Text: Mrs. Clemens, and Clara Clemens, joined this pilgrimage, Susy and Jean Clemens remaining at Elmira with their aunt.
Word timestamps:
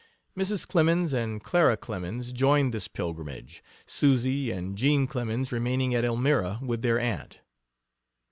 Mrs. 0.35 0.67
Clemens, 0.67 1.13
and 1.13 1.43
Clara 1.43 1.77
Clemens, 1.77 2.31
joined 2.31 2.73
this 2.73 2.87
pilgrimage, 2.87 3.63
Susy 3.85 4.49
and 4.49 4.75
Jean 4.75 5.05
Clemens 5.05 5.51
remaining 5.51 5.93
at 5.93 6.03
Elmira 6.03 6.57
with 6.59 6.81
their 6.81 6.99
aunt. 6.99 7.37